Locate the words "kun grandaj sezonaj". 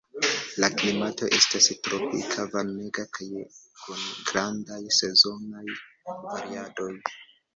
3.83-5.65